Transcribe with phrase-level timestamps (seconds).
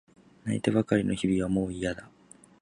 [0.45, 2.09] 泣いてばかりの日々はもういやだ。